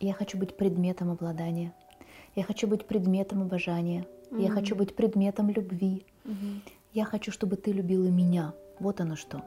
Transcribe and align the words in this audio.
Я 0.00 0.12
хочу 0.12 0.38
быть 0.38 0.56
предметом 0.56 1.10
обладания. 1.10 1.72
Я 2.34 2.42
хочу 2.44 2.66
быть 2.66 2.86
предметом 2.86 3.42
обожания. 3.42 4.06
Я 4.30 4.50
хочу 4.50 4.74
быть 4.74 4.94
предметом 4.96 5.50
любви. 5.50 6.04
Я 6.92 7.04
хочу, 7.04 7.32
чтобы 7.32 7.56
ты 7.56 7.72
любила 7.72 8.08
меня. 8.08 8.54
Вот 8.80 9.00
оно 9.00 9.14
что. 9.16 9.42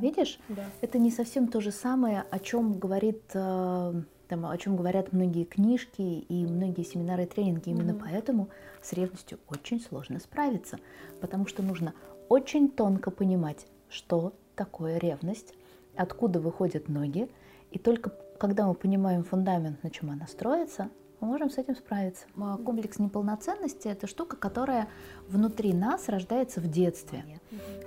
Видишь? 0.00 0.40
Да. 0.48 0.64
Это 0.80 0.98
не 0.98 1.10
совсем 1.12 1.46
то 1.46 1.60
же 1.60 1.70
самое, 1.70 2.24
о 2.30 2.38
чем 2.40 2.72
говорит, 2.78 3.22
э, 3.32 4.02
там, 4.26 4.46
о 4.46 4.58
чем 4.58 4.76
говорят 4.76 5.12
многие 5.12 5.44
книжки 5.44 6.02
и 6.02 6.44
многие 6.46 6.82
семинары 6.82 7.22
и 7.22 7.26
тренинги. 7.26 7.68
Именно 7.68 7.92
Мгм. 7.94 8.02
поэтому 8.04 8.48
с 8.82 8.92
ревностью 8.92 9.38
очень 9.48 9.80
сложно 9.80 10.18
справиться, 10.18 10.78
потому 11.20 11.46
что 11.46 11.62
нужно 11.62 11.94
очень 12.28 12.68
тонко 12.68 13.12
понимать, 13.12 13.66
что 13.88 14.32
такое 14.56 14.98
ревность, 14.98 15.54
откуда 15.94 16.40
выходят 16.40 16.88
ноги, 16.88 17.28
и 17.70 17.78
только 17.78 18.10
когда 18.42 18.66
мы 18.66 18.74
понимаем 18.74 19.22
фундамент, 19.22 19.84
на 19.84 19.90
чем 19.90 20.10
она 20.10 20.26
строится, 20.26 20.88
мы 21.20 21.28
можем 21.28 21.48
с 21.48 21.58
этим 21.58 21.76
справиться. 21.76 22.24
А 22.36 22.56
Комплекс 22.56 22.98
неполноценности– 22.98 23.86
это 23.88 24.08
штука, 24.08 24.36
которая 24.36 24.88
внутри 25.28 25.72
нас 25.72 26.08
рождается 26.08 26.60
в 26.60 26.68
детстве 26.68 27.24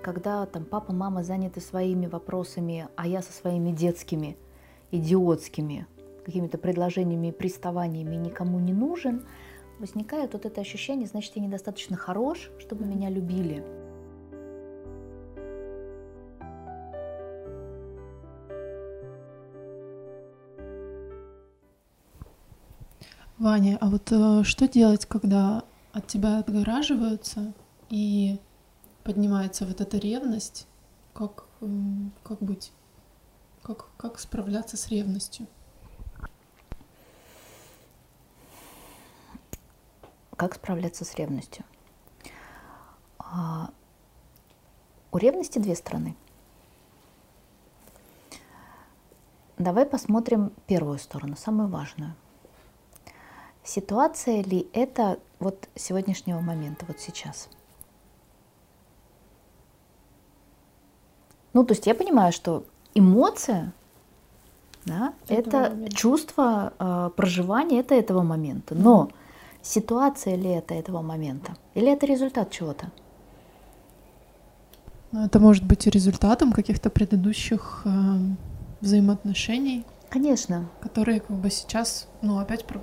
когда 0.02 0.46
там 0.46 0.64
папа, 0.64 0.94
мама 0.94 1.24
заняты 1.24 1.60
своими 1.60 2.06
вопросами, 2.06 2.88
а 2.96 3.06
я 3.06 3.22
со 3.22 3.34
своими 3.34 3.72
детскими, 3.72 4.38
идиотскими 4.92 5.88
какими-то 6.24 6.58
предложениями 6.58 7.28
и 7.28 7.32
приставаниями 7.32 8.16
никому 8.16 8.60
не 8.60 8.72
нужен, 8.72 9.26
возникает 9.80 10.34
вот 10.34 10.46
это 10.46 10.62
ощущение, 10.62 11.08
значит, 11.08 11.36
я 11.36 11.42
недостаточно 11.42 11.98
хорош, 11.98 12.50
чтобы 12.60 12.86
меня 12.86 13.10
любили. 13.10 13.62
Ваня, 23.46 23.78
а 23.80 23.92
вот 23.92 24.12
э, 24.12 24.42
что 24.44 24.68
делать, 24.68 25.06
когда 25.06 25.64
от 25.94 26.08
тебя 26.08 26.40
отгораживаются 26.40 27.54
и 27.92 28.40
поднимается 29.04 29.68
вот 29.68 29.82
эта 29.82 30.00
ревность? 30.00 30.66
Как, 31.14 31.46
м, 31.62 32.12
как 32.24 32.40
быть? 32.40 32.72
Как, 33.62 33.86
как 33.98 34.18
справляться 34.18 34.78
с 34.78 34.88
ревностью? 34.88 35.46
Как 40.36 40.56
справляться 40.56 41.06
с 41.06 41.14
ревностью? 41.14 41.66
А, 43.20 43.70
У 45.12 45.20
ревности 45.20 45.60
две 45.60 45.76
стороны. 45.76 46.16
Давай 49.60 49.86
посмотрим 49.86 50.52
первую 50.66 50.98
сторону, 50.98 51.36
самую 51.38 51.68
важную. 51.68 52.16
Ситуация 53.66 54.44
ли 54.44 54.68
это 54.74 55.18
вот 55.40 55.68
сегодняшнего 55.76 56.40
момента, 56.40 56.86
вот 56.88 57.00
сейчас? 57.00 57.50
Ну, 61.54 61.66
то 61.66 61.74
есть 61.74 61.88
я 61.88 61.96
понимаю, 61.96 62.32
что 62.32 62.64
эмоция, 62.94 63.74
да, 64.86 65.14
это 65.28 65.72
момента. 65.72 65.96
чувство 65.96 66.74
э, 66.78 67.10
проживания, 67.16 67.80
это 67.80 67.96
этого 67.96 68.22
момента. 68.22 68.76
Но 68.76 69.10
ситуация 69.64 70.36
ли 70.36 70.50
это 70.50 70.76
этого 70.76 71.02
момента? 71.02 71.56
Или 71.74 71.92
это 71.92 72.06
результат 72.06 72.52
чего-то? 72.52 72.92
Ну, 75.12 75.26
Это 75.26 75.40
может 75.40 75.64
быть 75.64 75.88
и 75.88 75.90
результатом 75.90 76.52
каких-то 76.52 76.92
предыдущих 76.92 77.82
э, 77.86 77.90
взаимоотношений, 78.82 79.86
Конечно, 80.10 80.70
которые 80.82 81.20
как 81.20 81.36
бы 81.36 81.50
сейчас, 81.50 82.08
ну, 82.22 82.38
опять 82.40 82.66
про- 82.66 82.82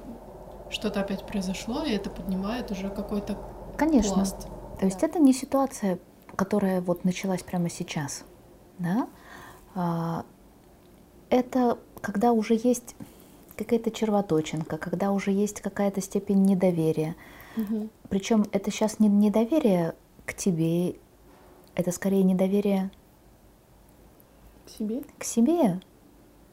что-то 0.73 1.01
опять 1.01 1.25
произошло, 1.27 1.85
и 1.85 1.93
это 1.93 2.11
поднимает 2.11 2.71
уже 2.71 2.91
какой-то 2.91 3.39
конечно. 3.77 4.15
пласт. 4.15 4.49
То 4.81 4.87
есть 4.87 5.03
это 5.03 5.19
не 5.19 5.33
ситуация, 5.33 5.99
которая 6.37 6.81
вот 6.81 7.05
началась 7.05 7.43
прямо 7.43 7.69
сейчас, 7.71 8.25
да? 8.79 9.07
А, 9.75 10.25
Это 11.31 11.79
когда 12.01 12.33
уже 12.33 12.55
есть 12.55 12.95
какая-то 13.57 13.91
червоточинка, 13.91 14.77
когда 14.77 15.13
уже 15.13 15.31
есть 15.31 15.61
какая-то 15.61 16.01
степень 16.01 16.43
недоверия. 16.43 17.17
Мгм. 17.57 17.91
Причем 18.09 18.45
это 18.53 18.71
сейчас 18.71 18.99
не 18.99 19.09
недоверие 19.09 19.95
к 20.27 20.35
тебе, 20.35 20.97
это 21.75 21.93
скорее 21.93 22.23
недоверие 22.23 22.91
К 24.67 24.71
себе? 24.71 25.03
к 25.19 25.25
себе, 25.25 25.81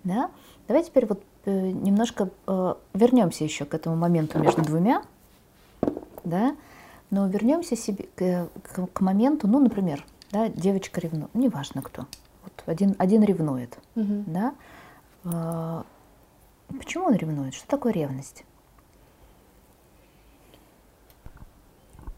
да? 0.03 0.31
Давай 0.67 0.83
теперь 0.83 1.05
вот 1.07 1.23
немножко 1.49 2.29
вернемся 2.93 3.43
еще 3.43 3.65
к 3.65 3.73
этому 3.73 3.95
моменту 3.95 4.39
между 4.39 4.61
двумя, 4.63 5.03
да? 6.23 6.55
Но 7.11 7.27
вернемся 7.27 7.75
себе 7.75 8.05
к, 8.15 8.49
к- 8.61 8.87
к 8.93 9.01
моменту, 9.01 9.47
ну, 9.47 9.59
например, 9.59 10.05
да, 10.31 10.47
девочка 10.49 11.01
ревнует, 11.01 11.33
неважно 11.33 11.81
кто, 11.81 12.05
вот 12.43 12.63
один, 12.67 12.95
один 12.99 13.23
ревнует, 13.23 13.77
Мгм. 13.95 14.23
да? 14.27 14.53
А, 15.25 15.83
Почему 16.77 17.05
он 17.05 17.15
ревнует? 17.15 17.55
Что 17.55 17.67
такое 17.67 17.91
ревность? 17.93 18.43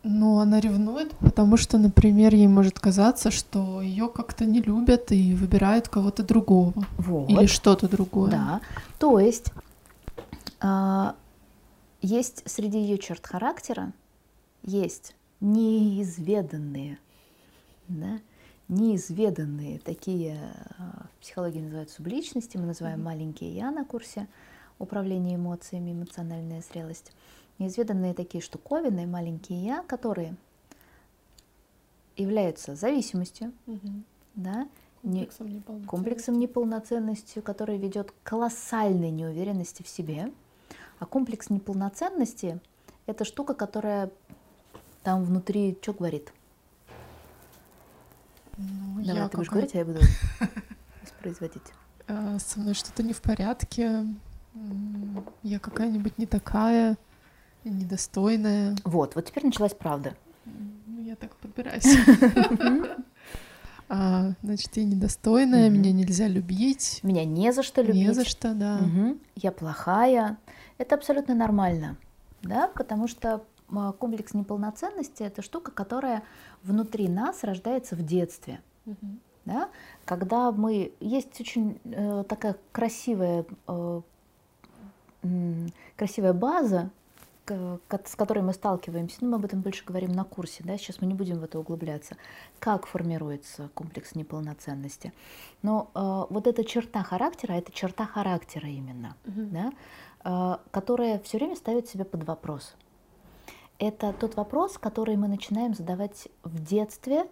Ну, 0.04 0.40
она 0.40 0.60
ревнует, 0.60 1.12
потому 1.18 1.58
что, 1.58 1.78
например, 1.78 2.34
ей 2.34 2.48
может 2.48 2.80
казаться, 2.80 3.30
что 3.30 3.82
ее 3.82 4.10
как-то 4.10 4.46
не 4.46 4.60
любят 4.60 5.12
и 5.12 5.36
выбирают 5.36 5.90
кого-то 5.90 6.24
другого 6.24 6.74
Вот. 6.98 7.30
или 7.30 7.46
что-то 7.46 7.88
другое. 7.88 8.32
Да. 8.32 8.62
То 8.98 9.20
есть 9.20 9.52
а, 10.60 11.16
есть 12.02 12.44
среди 12.50 12.80
ее 12.80 12.98
черт 12.98 13.26
характера 13.26 13.94
есть 14.64 15.16
неизведанные, 15.40 16.98
да, 17.88 18.20
неизведанные 18.68 19.80
такие 19.80 20.38
а, 20.80 21.06
в 21.16 21.22
психологии 21.22 21.60
называют 21.60 21.92
субличности, 21.92 22.58
мы 22.58 22.66
называем 22.66 23.04
маленькие 23.04 23.54
я 23.54 23.70
на 23.70 23.86
курсе 23.86 24.28
управления 24.80 25.36
эмоциями, 25.36 25.92
эмоциональная 25.92 26.64
зрелость. 26.72 27.12
Неизведанные 27.60 28.14
такие 28.14 28.42
штуковины, 28.42 29.06
маленькие 29.06 29.64
я, 29.64 29.84
которые 29.84 30.36
являются 32.18 32.76
зависимостью, 32.76 33.52
Мгм. 33.68 34.04
да, 34.36 34.68
не- 35.04 35.26
Комплексом 35.26 35.48
неполноценности. 35.48 35.88
комплексом 35.90 36.40
неполноценностью, 36.40 37.44
который 37.44 37.78
ведет 37.78 38.12
к 38.12 38.16
колоссальной 38.24 39.10
неуверенности 39.12 39.84
в 39.84 39.88
себе. 39.88 40.32
А 41.00 41.06
комплекс 41.06 41.50
неполноценности– 41.50 42.60
это 43.08 43.26
штука, 43.26 43.54
которая 43.56 44.12
там 45.04 45.24
внутри 45.24 45.78
что 45.82 45.94
говорит? 45.94 46.32
Ну, 48.58 49.04
Давай, 49.04 49.22
я 49.24 49.30
ты 49.30 49.38
будешь 49.38 49.50
говорить, 49.50 49.74
а 49.74 49.78
я 49.80 49.86
буду 49.86 50.00
воспроизводить. 51.02 51.64
э, 52.08 52.38
со 52.40 52.60
мной 52.60 52.74
что-то 52.76 53.02
не 53.02 53.14
в 53.14 53.22
порядке, 53.22 54.06
я 55.44 55.60
какая-нибудь 55.60 56.18
не 56.20 56.26
такая, 56.28 56.98
недостойная. 57.70 58.76
Вот, 58.84 59.16
вот 59.16 59.26
теперь 59.26 59.46
началась 59.46 59.74
правда. 59.74 60.16
Ну, 60.46 61.02
я 61.02 61.16
так 61.16 61.36
подбираюсь. 61.36 61.86
А, 63.94 64.32
Значит, 64.42 64.78
я 64.78 64.86
недостойная, 64.86 65.70
меня 65.70 65.92
нельзя 65.92 66.30
любить. 66.30 67.02
Меня 67.04 67.26
не 67.26 67.52
за 67.52 67.62
что 67.62 67.82
любить. 67.82 68.08
Не 68.08 68.14
за 68.14 68.24
что, 68.24 68.54
да. 68.54 68.80
Я 69.36 69.52
плохая. 69.52 70.38
Это 70.78 70.96
абсолютно 70.96 71.36
нормально, 71.36 71.98
да, 72.42 72.70
потому 72.70 73.10
что 73.10 73.44
комплекс 74.00 74.34
неполноценности– 74.34 75.24
это 75.24 75.42
штука, 75.42 75.72
которая 75.72 76.24
внутри 76.64 77.10
нас 77.10 77.44
рождается 77.44 77.98
в 77.98 78.06
детстве. 78.06 78.62
Да, 79.44 79.70
когда 80.06 80.52
мы 80.52 80.94
есть 81.00 81.42
очень 81.42 81.80
э, 81.84 82.24
такая 82.30 82.56
красивая 82.72 83.44
э, 83.68 84.02
красивая 85.96 86.34
база, 86.34 86.92
с 87.54 88.16
которой 88.16 88.42
мы 88.44 88.54
сталкиваемся, 88.54 89.18
ну, 89.22 89.30
мы 89.30 89.36
об 89.36 89.46
этом 89.46 89.62
больше 89.62 89.84
говорим 89.86 90.12
на 90.12 90.24
курсе, 90.24 90.64
да, 90.64 90.78
сейчас 90.78 91.02
мы 91.02 91.08
не 91.08 91.14
будем 91.14 91.40
в 91.40 91.44
это 91.44 91.60
углубляться, 91.60 92.18
как 92.60 92.86
формируется 92.86 93.70
комплекс 93.74 94.16
неполноценности. 94.16 95.14
Но 95.62 95.90
э, 95.94 96.34
вот 96.34 96.48
эта 96.48 96.64
черта 96.64 97.04
характера, 97.04 97.54
это 97.54 97.72
черта 97.72 98.06
характера 98.06 98.68
именно, 98.68 99.16
Мгм. 99.26 99.50
да, 99.52 99.72
э, 100.24 100.58
которая 100.72 101.20
все 101.20 101.38
время 101.38 101.56
ставит 101.56 101.88
себя 101.88 102.06
под 102.06 102.24
вопрос. 102.24 102.76
Это 103.80 104.14
тот 104.14 104.36
вопрос, 104.36 104.78
который 104.78 105.16
мы 105.16 105.28
начинаем 105.28 105.74
задавать 105.74 106.28
в 106.44 106.64
детстве 106.64 107.26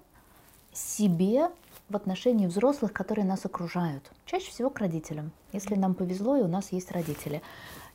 себе 0.74 1.50
в 1.89 1.95
отношении 1.95 2.48
взрослых, 2.48 2.94
которые 2.94 3.25
нас 3.25 3.45
окружают. 3.45 4.12
Чаще 4.25 4.50
всего 4.51 4.69
к 4.69 4.80
родителям, 4.80 5.31
если 5.51 5.75
нам 5.75 5.95
повезло 5.95 6.36
и 6.38 6.42
у 6.42 6.48
нас 6.48 6.71
есть 6.71 6.92
родители. 6.92 7.42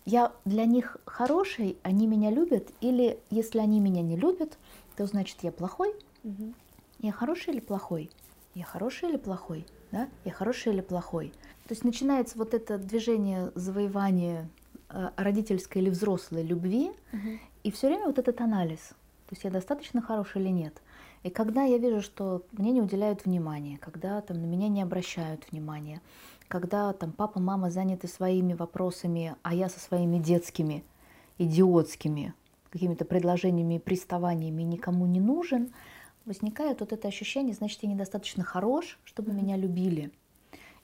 Я 0.04 0.32
для 0.44 0.66
них 0.66 0.98
хороший, 1.06 1.78
они 1.82 2.06
меня 2.06 2.30
любят, 2.30 2.70
или 2.80 3.18
если 3.30 3.58
они 3.58 3.80
меня 3.80 4.02
не 4.02 4.16
любят, 4.16 4.58
то 4.96 5.06
значит 5.06 5.38
я 5.42 5.50
плохой. 5.50 5.94
Мгм. 6.22 6.54
Я 6.98 7.12
хороший 7.12 7.54
или 7.54 7.60
плохой? 7.60 8.10
Я 8.54 8.64
хороший 8.64 9.08
или 9.08 9.16
плохой? 9.16 9.66
Да? 9.92 10.08
Я 10.24 10.32
хороший 10.32 10.72
или 10.74 10.82
плохой? 10.82 11.32
То 11.66 11.72
есть 11.72 11.84
начинается 11.84 12.36
вот 12.38 12.52
это 12.52 12.76
движение 12.76 13.50
завоевания 13.54 14.48
э, 14.90 15.10
родительской 15.16 15.80
или 15.80 15.88
взрослой 15.90 16.42
любви, 16.42 16.92
Мгм. 17.12 17.40
и 17.62 17.70
все 17.70 17.88
время 17.88 18.06
вот 18.06 18.18
этот 18.18 18.40
анализ. 18.42 18.80
То 19.26 19.32
есть 19.32 19.44
я 19.44 19.50
достаточно 19.50 20.02
хороший 20.02 20.42
или 20.42 20.50
нет. 20.50 20.82
И 21.22 21.30
когда 21.30 21.62
я 21.62 21.78
вижу, 21.78 22.02
что 22.02 22.42
мне 22.52 22.70
не 22.72 22.82
уделяют 22.82 23.24
внимания, 23.24 23.78
когда 23.78 24.20
там 24.20 24.42
на 24.42 24.44
меня 24.44 24.68
не 24.68 24.82
обращают 24.82 25.50
внимания, 25.50 26.02
когда 26.54 26.92
там 26.92 27.10
папа, 27.10 27.40
мама 27.40 27.68
заняты 27.68 28.06
своими 28.06 28.54
вопросами, 28.54 29.34
а 29.42 29.52
я 29.52 29.68
со 29.68 29.80
своими 29.80 30.18
детскими, 30.18 30.84
идиотскими 31.36 32.32
какими-то 32.70 33.04
предложениями 33.04 33.74
и 33.74 33.78
приставаниями 33.80 34.62
никому 34.62 35.04
не 35.06 35.18
нужен, 35.18 35.72
возникает 36.24 36.78
вот 36.78 36.92
это 36.92 37.08
ощущение, 37.08 37.54
значит, 37.54 37.82
я 37.82 37.88
недостаточно 37.88 38.44
хорош, 38.44 39.00
чтобы 39.02 39.32
Мгм. 39.32 39.42
меня 39.42 39.56
любили. 39.56 40.12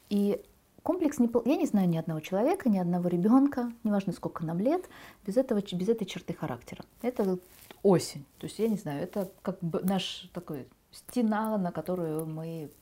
И 0.08 0.42
комплекс 0.82 1.20
не 1.20 1.30
я 1.44 1.54
не 1.54 1.66
знаю 1.66 1.88
ни 1.88 1.98
одного 1.98 2.18
человека, 2.18 2.68
ни 2.68 2.78
одного 2.78 3.06
ребенка, 3.06 3.72
неважно 3.84 4.12
сколько 4.12 4.44
нам 4.44 4.58
лет, 4.58 4.88
без 5.24 5.36
этого 5.36 5.62
без 5.62 5.88
этой 5.88 6.04
черты 6.04 6.34
характера. 6.34 6.84
Это 7.00 7.38
осень, 7.84 8.24
то 8.38 8.46
есть 8.48 8.58
я 8.58 8.66
не 8.66 8.76
знаю, 8.76 9.04
это 9.04 9.30
как 9.42 9.60
бы 9.60 9.80
наш 9.84 10.28
такой 10.34 10.66
стена, 10.90 11.56
на 11.58 11.70
которую 11.70 12.26
мы 12.26 12.72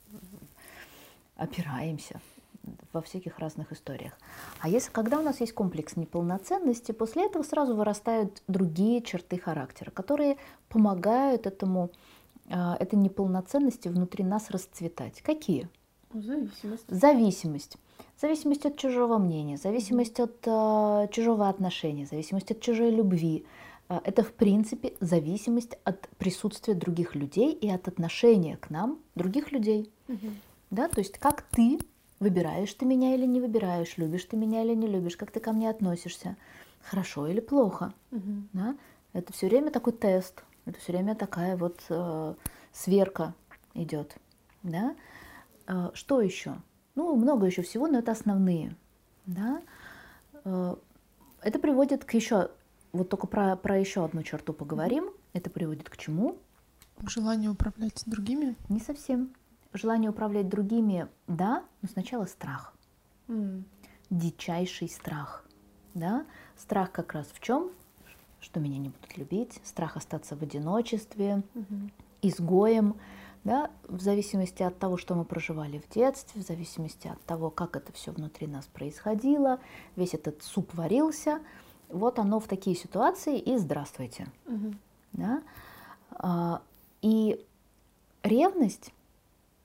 опираемся 1.35 2.19
во 2.93 3.01
всяких 3.01 3.39
разных 3.39 3.71
историях. 3.71 4.13
А 4.59 4.69
если 4.69 4.91
когда 4.91 5.19
у 5.19 5.21
нас 5.21 5.39
есть 5.39 5.53
комплекс 5.53 5.95
неполноценности, 5.95 6.91
после 6.91 7.25
этого 7.25 7.43
сразу 7.43 7.75
вырастают 7.75 8.41
другие 8.47 9.01
черты 9.01 9.37
характера, 9.37 9.91
которые 9.91 10.37
помогают 10.69 11.47
этому 11.47 11.91
а, 12.49 12.75
этой 12.79 12.95
неполноценности 12.95 13.87
внутри 13.87 14.23
нас 14.23 14.49
расцветать. 14.49 15.21
Какие? 15.21 15.69
Ну, 16.11 16.21
Зависимость. 16.21 16.85
Зависимость. 16.87 17.77
Зависимость 18.19 18.65
от 18.65 18.77
чужого 18.77 19.17
мнения, 19.17 19.57
зависимость 19.57 20.19
от 20.19 20.35
э, 20.45 21.07
чужого 21.11 21.47
отношения, 21.47 22.05
зависимость 22.05 22.51
от 22.51 22.59
чужой 22.59 22.91
любви. 22.91 23.45
Э, 23.87 23.99
это, 24.03 24.23
в 24.23 24.33
принципе, 24.33 24.93
зависимость 24.99 25.77
от 25.83 26.09
присутствия 26.17 26.73
других 26.73 27.15
людей 27.15 27.53
и 27.53 27.69
от 27.69 27.87
отношения 27.87 28.57
к 28.57 28.69
нам 28.69 28.99
других 29.15 29.51
людей. 29.51 29.91
Мгм. 30.07 30.37
Да? 30.71 30.87
То 30.87 30.99
есть 30.99 31.17
как 31.17 31.43
ты 31.43 31.79
выбираешь 32.19 32.73
ты 32.73 32.85
меня 32.85 33.15
или 33.15 33.25
не 33.25 33.39
выбираешь, 33.41 33.97
любишь 33.97 34.25
ты 34.25 34.37
меня 34.37 34.63
или 34.63 34.73
не 34.73 34.87
любишь, 34.87 35.17
как 35.17 35.31
ты 35.31 35.39
ко 35.39 35.51
мне 35.51 35.69
относишься, 35.69 36.37
хорошо 36.81 37.27
или 37.27 37.39
плохо. 37.39 37.93
Мгм. 38.11 38.49
Да? 38.53 38.77
Это 39.13 39.33
все 39.33 39.47
время 39.47 39.71
такой 39.71 39.93
тест, 39.93 40.43
это 40.65 40.79
все 40.79 40.93
время 40.93 41.15
такая 41.15 41.57
вот 41.57 41.79
э, 41.89 42.35
сверка 42.71 43.33
идет. 43.73 44.15
Да? 44.63 44.95
Э, 45.67 45.89
что 45.93 46.21
еще? 46.21 46.57
Ну, 46.95 47.15
много 47.15 47.45
еще 47.45 47.61
всего, 47.61 47.87
но 47.87 47.99
это 47.99 48.11
основные. 48.11 48.75
Да? 49.25 49.61
Э, 50.43 50.75
это 51.41 51.59
приводит 51.59 52.05
к 52.05 52.13
еще, 52.13 52.51
вот 52.91 53.09
только 53.09 53.27
про, 53.27 53.55
про 53.55 53.79
еще 53.79 54.03
одну 54.03 54.23
черту 54.23 54.53
поговорим. 54.53 55.09
Это 55.33 55.49
приводит 55.49 55.89
к 55.89 55.97
чему? 55.97 56.37
Желание 57.07 57.49
управлять 57.49 58.03
другими. 58.05 58.55
Не 58.67 58.79
совсем. 58.79 59.33
Желание 59.73 60.09
управлять 60.09 60.49
другими, 60.49 61.07
да, 61.27 61.63
но 61.81 61.89
сначала 61.89 62.25
страх. 62.25 62.73
М. 63.27 63.65
дичайший 64.09 64.89
страх. 64.89 65.45
Да? 65.93 66.25
Страх 66.57 66.91
как 66.91 67.13
раз 67.13 67.27
в 67.31 67.39
чем? 67.39 67.69
Что 68.39 68.59
меня 68.59 68.79
не 68.79 68.89
будут 68.89 69.15
любить, 69.17 69.59
страх 69.63 69.97
остаться 69.97 70.35
в 70.35 70.41
одиночестве, 70.41 71.43
Мгм. 71.53 71.91
изгоем, 72.23 72.95
да? 73.43 73.69
в 73.87 74.01
зависимости 74.01 74.63
от 74.63 74.79
того, 74.79 74.97
что 74.97 75.13
мы 75.13 75.25
проживали 75.25 75.77
в 75.77 75.87
детстве, 75.93 76.41
в 76.41 76.45
зависимости 76.47 77.07
от 77.07 77.21
того, 77.25 77.51
как 77.51 77.75
это 77.75 77.93
все 77.93 78.11
внутри 78.11 78.47
нас 78.47 78.65
происходило, 78.65 79.59
весь 79.95 80.15
этот 80.15 80.41
суп 80.41 80.73
варился, 80.73 81.39
вот 81.89 82.17
оно 82.17 82.39
в 82.39 82.47
такие 82.47 82.75
ситуации 82.75 83.37
и 83.37 83.57
здравствуйте. 83.57 84.25
Мгм. 84.47 84.79
Да? 85.13 85.43
А, 86.11 86.61
И 87.03 87.45
ревность, 88.23 88.91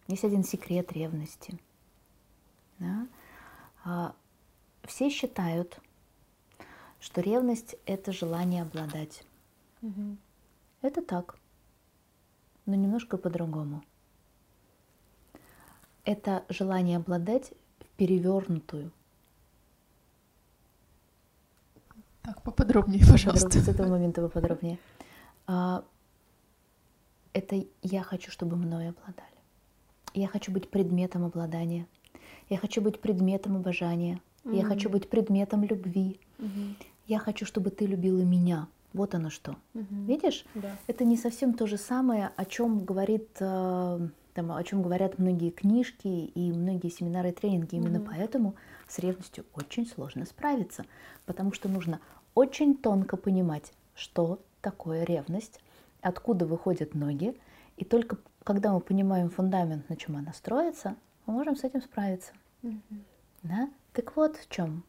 есть 0.08 0.24
один 0.24 0.44
секрет 0.44 0.92
ревности. 0.92 1.58
Да? 2.78 3.06
А, 3.84 4.14
Все 4.82 5.08
считают, 5.10 5.78
что 7.00 7.20
ревность– 7.20 7.76
это 7.86 8.12
желание 8.12 8.62
обладать. 8.62 9.24
Мгм. 9.80 10.18
Это 10.82 11.00
так, 11.02 11.38
но 12.66 12.74
немножко 12.74 13.16
по-другому. 13.16 13.82
Это 16.04 16.44
желание 16.50 16.98
обладать 16.98 17.52
в 17.80 17.86
перевернутую. 17.96 18.90
Так, 22.22 22.42
поподробнее, 22.42 23.04
пожалуйста. 23.10 23.50
С 23.60 23.68
этого 23.68 23.88
момента 23.88 24.20
поподробнее. 24.22 24.78
А, 25.46 25.84
Это 27.32 27.64
я 27.82 28.02
хочу, 28.02 28.30
чтобы 28.30 28.56
мной 28.56 28.90
обладали. 28.90 29.33
Я 30.14 30.28
хочу 30.28 30.52
быть 30.52 30.68
предметом 30.70 31.24
обладания. 31.24 31.86
Я 32.48 32.56
хочу 32.58 32.80
быть 32.80 33.00
предметом 33.00 33.56
обожания. 33.56 34.20
Я 34.44 34.60
Мгм. 34.60 34.68
хочу 34.68 34.88
быть 34.90 35.08
предметом 35.08 35.64
любви. 35.64 36.20
Мгм. 36.38 36.76
Я 37.06 37.18
хочу, 37.18 37.44
чтобы 37.46 37.70
ты 37.70 37.86
любила 37.86 38.22
меня. 38.22 38.68
Вот 38.92 39.14
оно 39.14 39.28
что. 39.28 39.56
Мгм. 39.74 40.06
Видишь? 40.06 40.44
Да. 40.54 40.76
Это 40.86 41.04
не 41.04 41.16
совсем 41.16 41.54
то 41.54 41.66
же 41.66 41.76
самое, 41.76 42.30
о 42.36 42.44
чем 42.44 42.84
говорит, 42.84 43.28
э, 43.40 44.08
там, 44.34 44.52
о 44.52 44.62
чем 44.62 44.82
говорят 44.82 45.18
многие 45.18 45.50
книжки 45.50 46.06
и 46.06 46.52
многие 46.52 46.90
семинары 46.90 47.30
и 47.30 47.32
тренинги. 47.32 47.74
Именно 47.74 47.98
Мгм. 47.98 48.08
поэтому 48.10 48.54
с 48.86 48.98
ревностью 49.00 49.44
очень 49.54 49.86
сложно 49.86 50.26
справиться, 50.26 50.84
потому 51.26 51.52
что 51.52 51.68
нужно 51.68 52.00
очень 52.34 52.76
тонко 52.76 53.16
понимать, 53.16 53.72
что 53.96 54.38
такое 54.60 55.04
ревность, 55.04 55.60
откуда 56.00 56.46
выходят 56.46 56.94
ноги, 56.94 57.34
и 57.76 57.84
только 57.84 58.18
когда 58.44 58.72
мы 58.72 58.80
понимаем 58.80 59.30
фундамент, 59.30 59.88
на 59.88 59.96
чем 59.96 60.16
она 60.16 60.32
строится, 60.32 60.96
мы 61.26 61.34
можем 61.34 61.56
с 61.56 61.64
этим 61.64 61.82
справиться. 61.82 62.32
Мгм. 62.62 63.04
Да? 63.42 63.68
Так 63.92 64.16
вот 64.16 64.36
в 64.36 64.48
чем. 64.48 64.82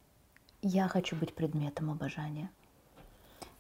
Я 0.62 0.88
хочу 0.88 1.16
быть 1.16 1.34
предметом 1.34 1.90
обожания. 1.92 2.50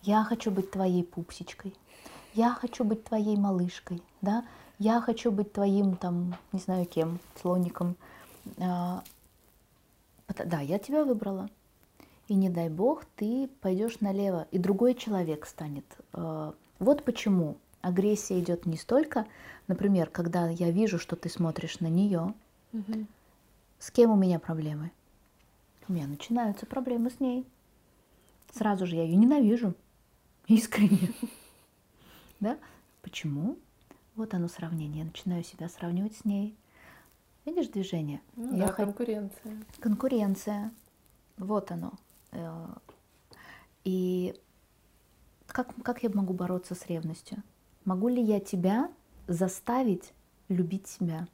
Я 0.01 0.23
хочу 0.23 0.51
быть 0.51 0.71
твоей 0.71 1.03
пупсичкой. 1.03 1.73
Я 2.33 2.51
хочу 2.53 2.83
быть 2.83 3.03
твоей 3.03 3.37
малышкой. 3.37 4.01
Да? 4.21 4.43
Я 4.79 4.99
хочу 5.01 5.31
быть 5.31 5.53
твоим, 5.53 5.95
там, 5.95 6.35
не 6.51 6.59
знаю 6.59 6.85
кем, 6.85 7.19
слоником. 7.41 7.95
А, 8.59 9.01
Да, 10.27 10.59
я 10.59 10.79
тебя 10.79 11.05
выбрала. 11.05 11.49
И 12.27 12.33
не 12.33 12.49
дай 12.49 12.69
бог, 12.69 13.05
ты 13.15 13.47
пойдешь 13.61 13.99
налево, 14.01 14.47
и 14.51 14.57
другой 14.57 14.95
человек 14.95 15.45
станет. 15.45 15.85
э, 16.13 16.51
Вот 16.79 17.03
почему 17.05 17.55
агрессия 17.89 18.39
идет 18.39 18.65
не 18.65 18.77
столько, 18.77 19.25
например, 19.67 20.09
когда 20.09 20.49
я 20.49 20.71
вижу, 20.71 20.97
что 20.99 21.15
ты 21.15 21.29
смотришь 21.29 21.79
на 21.79 21.87
нее, 21.87 22.33
Мгм. 22.71 23.07
с 23.79 23.91
кем 23.91 24.11
у 24.11 24.15
меня 24.15 24.39
проблемы? 24.39 24.91
У 25.87 25.93
меня 25.93 26.07
начинаются 26.07 26.65
проблемы 26.65 27.09
с 27.11 27.19
ней. 27.19 27.45
Сразу 28.51 28.85
же 28.87 28.95
я 28.95 29.03
ее 29.03 29.15
ненавижу. 29.15 29.73
Искренне. 30.47 31.11
Да? 32.41 32.57
Почему? 33.01 33.57
Вот 34.15 34.33
оно 34.33 34.47
сравнение. 34.49 34.99
Я 34.99 35.05
начинаю 35.05 35.43
себя 35.43 35.69
сравнивать 35.69 36.17
с 36.17 36.25
ней. 36.25 36.55
Видишь 37.45 37.67
движение? 37.69 38.19
Ну 38.35 38.57
Я 38.57 38.65
да, 38.67 38.71
хот- 38.73 38.75
конкуренция. 38.87 39.57
Конкуренция. 39.79 40.71
Вот 41.37 41.71
оно. 41.71 41.93
Э, 42.31 42.67
И 43.85 44.35
как, 45.47 45.73
как 45.83 46.03
я 46.03 46.09
могу 46.09 46.33
бороться 46.33 46.75
с 46.75 46.85
ревностью? 46.87 47.41
Могу 47.85 48.07
ли 48.07 48.21
я 48.21 48.39
тебя 48.39 48.89
заставить 49.27 50.13
любить 50.49 50.87
себя? 50.87 51.27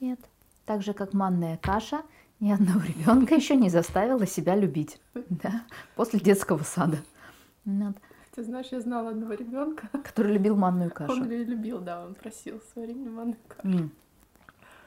Нет. 0.00 0.18
Так 0.66 0.82
же, 0.82 0.92
как 0.92 1.14
манная 1.14 1.56
каша, 1.56 2.02
ни 2.40 2.50
одного 2.50 2.80
ребенка 2.80 3.34
еще 3.36 3.56
не 3.56 3.70
заставила 3.70 4.26
себя 4.26 4.56
любить. 4.56 5.00
Да? 5.14 5.64
После 5.94 6.18
детского 6.20 6.62
сада. 6.64 6.98
Вот. 7.64 7.96
Ты 8.34 8.42
знаешь, 8.44 8.68
я 8.70 8.80
знала 8.80 9.10
одного 9.10 9.34
ребенка. 9.34 9.88
Который 9.92 10.32
любил 10.32 10.56
манную 10.56 10.90
кашу. 10.90 11.12
Он 11.12 11.30
ее 11.30 11.44
любил, 11.44 11.80
да, 11.80 12.04
он 12.04 12.14
просил 12.14 12.60
свари 12.72 12.94
мне 12.94 13.10
манную 13.10 13.36
кашу. 13.48 13.68
М. 13.68 13.92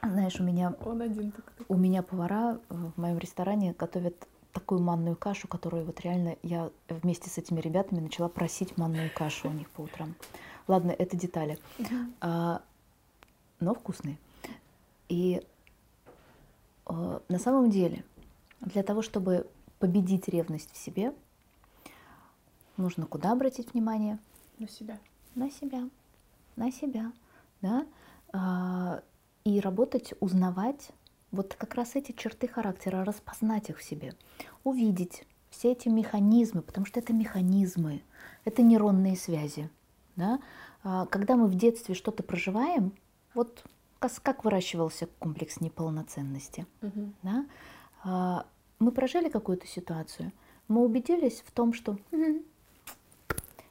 Знаешь, 0.02 0.40
у 0.40 0.42
меня 0.42 0.74
Он 0.84 1.00
один 1.00 1.32
такой. 1.32 1.66
У 1.68 1.76
меня 1.76 2.02
повара 2.02 2.58
в 2.68 3.00
моем 3.00 3.18
ресторане 3.18 3.74
готовят 3.78 4.26
такую 4.52 4.80
манную 4.82 5.16
кашу, 5.16 5.48
которую 5.48 5.84
вот 5.84 6.00
реально 6.00 6.36
я 6.42 6.70
вместе 6.88 7.30
с 7.30 7.38
этими 7.38 7.60
ребятами 7.60 8.00
начала 8.00 8.28
просить 8.28 8.76
манную 8.76 9.10
кашу 9.14 9.48
у 9.48 9.52
них 9.52 9.70
по 9.70 9.82
утрам. 9.82 10.14
Ладно, 10.68 10.90
это 10.90 11.16
детали, 11.16 11.58
А, 12.20 12.62
но 13.60 13.74
вкусные. 13.74 14.18
И 15.08 15.42
э, 16.86 17.20
на 17.28 17.38
самом 17.38 17.70
деле 17.70 18.04
для 18.60 18.82
того, 18.82 19.02
чтобы 19.02 19.48
победить 19.78 20.28
ревность 20.28 20.72
в 20.72 20.76
себе, 20.76 21.12
нужно 22.76 23.06
куда 23.06 23.32
обратить 23.32 23.72
внимание? 23.72 24.18
На 24.58 24.68
себя. 24.68 24.98
на 25.34 25.50
себя, 25.50 25.88
на 26.56 26.70
себя, 26.70 27.12
да, 27.60 27.86
А, 28.32 29.02
и 29.44 29.60
работать, 29.60 30.14
узнавать 30.20 30.90
вот 31.32 31.54
как 31.54 31.74
раз 31.74 31.96
эти 31.96 32.12
черты 32.12 32.46
характера, 32.46 33.04
распознать 33.04 33.70
их 33.70 33.78
в 33.78 33.82
себе, 33.82 34.14
увидеть 34.64 35.24
все 35.50 35.72
эти 35.72 35.88
механизмы, 35.88 36.62
потому 36.62 36.86
что 36.86 37.00
это 37.00 37.12
механизмы, 37.12 38.02
это 38.44 38.62
нейронные 38.62 39.16
связи. 39.16 39.68
Да? 40.16 40.40
А, 40.84 41.06
когда 41.06 41.36
мы 41.36 41.46
в 41.46 41.54
детстве 41.54 41.94
что-то 41.94 42.22
проживаем, 42.22 42.92
вот 43.34 43.64
как 44.22 44.44
выращивался 44.44 45.08
комплекс 45.18 45.60
неполноценности. 45.60 46.66
Угу. 46.82 47.12
Да? 47.22 47.46
А, 48.04 48.46
мы 48.78 48.90
прожили 48.92 49.28
какую-то 49.28 49.66
ситуацию, 49.66 50.32
мы 50.68 50.84
убедились 50.84 51.42
в 51.46 51.50
том, 51.52 51.72
что 51.72 51.92
угу, 52.10 52.42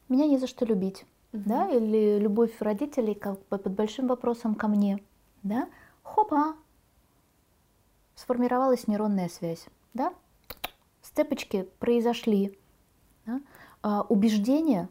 меня 0.10 0.28
не 0.28 0.38
за 0.38 0.48
что 0.48 0.66
любить, 0.66 1.06
угу. 1.34 1.44
да, 1.46 1.70
или 1.70 2.20
любовь 2.20 2.54
родителей 2.60 3.14
как 3.14 3.40
бы 3.50 3.58
под 3.58 3.74
большим 3.74 4.08
вопросом 4.08 4.56
ко 4.56 4.68
мне, 4.68 5.00
да, 5.44 5.68
хопа, 6.04 6.56
сформировалась 8.22 8.88
нейронная 8.88 9.30
связь, 9.30 9.66
да, 9.94 10.14
сцепочки 11.02 11.68
произошли, 11.80 12.58
да? 13.26 13.42
а, 13.82 14.02
убеждения 14.08 14.90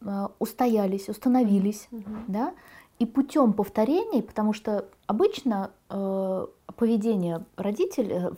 а, 0.00 0.30
устоялись, 0.38 1.08
установились, 1.08 1.88
mm-hmm. 1.90 2.24
да, 2.28 2.54
и 3.00 3.06
путем 3.06 3.54
повторений, 3.54 4.22
потому 4.22 4.52
что 4.52 4.86
обычно 5.06 5.70
э, 5.88 6.46
поведение 6.76 7.46
родителей, 7.56 8.12
э, 8.12 8.30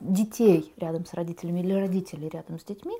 детей 0.00 0.72
рядом 0.78 1.04
с 1.04 1.12
родителями 1.12 1.60
или 1.60 1.74
родителей 1.74 2.30
рядом 2.30 2.58
с 2.58 2.64
детьми 2.64 2.96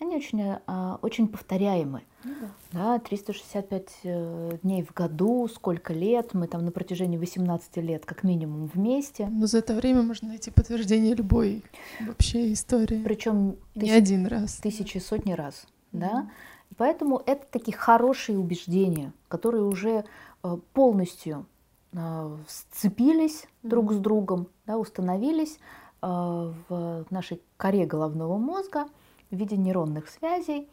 они 0.00 0.16
очень, 0.16 0.40
а, 0.66 0.98
очень 1.02 1.28
повторяемы. 1.28 2.02
Ну, 2.24 2.34
да. 2.72 2.96
да, 2.96 2.98
365 2.98 3.88
э, 4.04 4.58
дней 4.62 4.82
в 4.82 4.92
году, 4.92 5.48
сколько 5.48 5.92
лет, 5.92 6.34
мы 6.34 6.46
там 6.48 6.64
на 6.64 6.70
протяжении 6.70 7.16
18 7.16 7.76
лет 7.78 8.04
как 8.04 8.24
минимум 8.24 8.66
вместе. 8.66 9.26
Но 9.26 9.46
за 9.46 9.58
это 9.58 9.74
время 9.74 10.02
можно 10.02 10.28
найти 10.28 10.50
подтверждение 10.50 11.14
любой 11.14 11.64
вообще 12.00 12.52
истории. 12.52 13.02
Причем 13.02 13.56
не 13.74 13.82
тысяч, 13.82 13.92
один 13.92 14.26
раз. 14.26 14.56
Тысячи, 14.56 14.98
сотни 14.98 15.32
раз, 15.32 15.66
mm-hmm. 15.92 15.98
да. 15.98 16.30
И 16.70 16.74
поэтому 16.74 17.22
это 17.24 17.46
такие 17.50 17.76
хорошие 17.76 18.38
убеждения, 18.38 19.12
которые 19.28 19.64
уже 19.64 20.04
э, 20.42 20.56
полностью 20.72 21.46
э, 21.92 22.36
сцепились 22.48 23.42
mm-hmm. 23.42 23.68
друг 23.68 23.92
с 23.92 23.96
другом, 23.96 24.48
да, 24.66 24.78
установились 24.78 25.58
в 26.00 27.06
нашей 27.10 27.40
коре 27.56 27.84
головного 27.84 28.38
мозга– 28.38 28.86
в 29.30 29.36
виде 29.36 29.56
нейронных 29.56 30.08
связей 30.08 30.68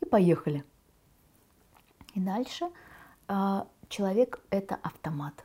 и 0.00 0.04
поехали. 0.04 0.64
И 2.14 2.20
дальше 2.20 2.66
э, 3.28 3.62
человек 3.88 4.40
это 4.50 4.76
автомат. 4.82 5.44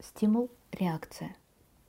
Стимул, 0.00 0.50
реакция. 0.72 1.36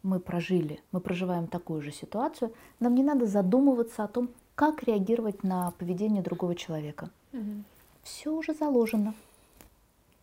Мы 0.04 0.20
прожили, 0.20 0.82
мы 0.92 1.00
проживаем 1.00 1.48
такую 1.48 1.82
же 1.82 1.92
ситуацию. 1.92 2.54
Нам 2.80 2.96
не 2.96 3.04
надо 3.04 3.26
задумываться 3.26 4.04
о 4.04 4.08
том, 4.08 4.30
как 4.56 4.84
реагировать 4.84 5.44
на 5.44 5.72
поведение 5.72 6.22
другого 6.22 6.56
человека. 6.56 7.10
Угу. 7.32 7.64
Все 8.04 8.32
уже 8.32 8.54
заложено, 8.54 9.14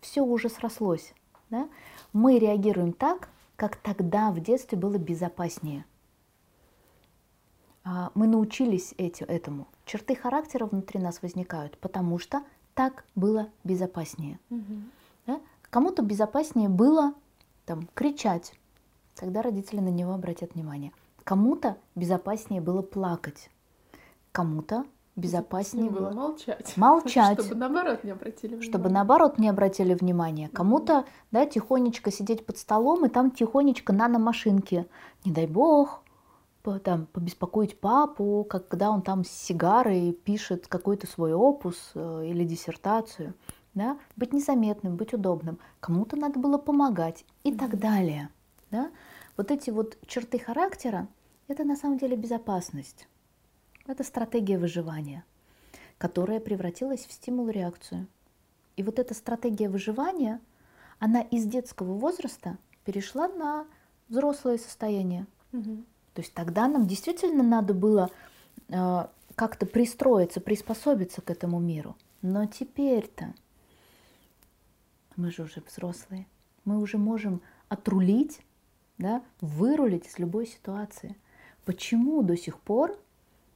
все 0.00 0.22
уже 0.22 0.48
срослось. 0.48 1.14
Да? 1.48 1.68
Мы 2.12 2.38
реагируем 2.38 2.92
так, 2.92 3.28
как 3.56 3.76
тогда 3.76 4.30
в 4.30 4.40
детстве 4.40 4.78
было 4.78 4.98
безопаснее. 4.98 5.84
А, 7.84 8.10
мы 8.14 8.26
научились 8.26 8.94
эти, 8.99 9.22
этому. 9.22 9.66
Черты 9.84 10.14
характера 10.14 10.66
внутри 10.66 11.00
нас 11.00 11.22
возникают, 11.22 11.78
потому 11.78 12.18
что 12.18 12.42
так 12.75 13.04
было 13.14 13.49
безопаснее. 13.64 14.38
Угу. 14.50 14.75
Да? 15.26 15.40
Кому-то 15.70 16.02
безопаснее 16.02 16.68
было 16.68 17.14
там, 17.64 17.88
кричать, 17.94 18.54
тогда 19.14 19.42
родители 19.42 19.80
на 19.80 19.88
него 19.88 20.12
обратят 20.12 20.54
внимание. 20.54 20.92
Кому-то 21.25 21.76
безопаснее 21.94 22.60
было 22.60 22.82
плакать, 22.82 23.50
кому-то 24.32 24.84
безопаснее 25.16 25.90
было 25.90 26.10
молчать. 26.10 26.76
Молчать. 26.76 27.40
Чтобы 27.42 27.54
наоборот 27.54 28.04
не 28.04 28.10
обратили 28.10 28.52
внимания. 28.54 28.68
Чтобы 28.68 28.88
наоборот 28.90 29.38
не 29.38 29.49
обратили 29.49 29.94
внимания. 29.94 30.49
Кому-то 30.49 31.04
да, 31.30 31.46
тихонечко 31.46 32.10
сидеть 32.10 32.44
под 32.46 32.58
столом 32.58 33.04
и 33.04 33.08
там 33.08 33.30
тихонечко 33.30 33.92
на 33.92 34.08
машинке. 34.08 34.87
Не 35.25 35.32
дай 35.32 35.46
бог, 35.46 36.02
там, 36.62 37.06
побеспокоить 37.06 37.78
папу, 37.80 38.46
когда 38.48 38.90
он 38.90 39.02
там 39.02 39.24
с 39.24 39.30
сигарой 39.30 40.12
пишет 40.12 40.66
какой-то 40.66 41.06
свой 41.06 41.32
опус 41.32 41.92
э, 41.94 42.26
или 42.26 42.44
диссертацию. 42.44 43.34
Да? 43.74 43.98
Быть 44.16 44.32
незаметным, 44.32 44.96
быть 44.96 45.14
удобным. 45.14 45.58
Кому-то 45.80 46.16
надо 46.16 46.38
было 46.38 46.58
помогать 46.58 47.24
и 47.44 47.52
так 47.52 47.78
далее. 47.78 48.28
Да? 48.70 48.90
Вот 49.36 49.50
эти 49.50 49.70
вот 49.70 49.96
черты 50.06 50.38
характера– 50.38 51.08
это 51.48 51.64
на 51.64 51.76
самом 51.76 51.98
деле 51.98 52.16
безопасность. 52.16 53.08
Это 53.86 54.04
стратегия 54.04 54.58
выживания, 54.58 55.24
которая 55.98 56.40
превратилась 56.40 57.06
в 57.06 57.12
стимул-реакцию. 57.12 58.06
И 58.76 58.82
вот 58.82 58.98
эта 58.98 59.14
стратегия 59.14 59.68
выживания, 59.68 60.40
она 60.98 61.22
из 61.22 61.46
детского 61.46 61.94
возраста 61.94 62.58
перешла 62.84 63.28
на 63.28 63.66
взрослое 64.08 64.58
состояние. 64.58 65.26
Угу. 65.52 65.84
То 66.20 66.22
есть 66.22 66.34
тогда 66.34 66.68
нам 66.68 66.86
действительно 66.86 67.42
надо 67.42 67.72
было 67.72 68.10
э, 68.68 69.06
как-то 69.36 69.64
пристроиться, 69.64 70.42
приспособиться 70.42 71.22
к 71.22 71.30
этому 71.30 71.60
миру. 71.60 71.96
Но 72.20 72.44
теперь-то 72.44 73.32
мы 75.16 75.30
же 75.30 75.44
уже 75.44 75.62
взрослые, 75.66 76.26
мы 76.66 76.78
уже 76.78 76.98
можем 76.98 77.40
отрулить, 77.70 78.42
да, 78.98 79.22
вырулить 79.40 80.08
из 80.08 80.18
любой 80.18 80.46
ситуации. 80.46 81.16
Почему 81.64 82.22
до 82.22 82.36
сих 82.36 82.60
пор 82.60 83.00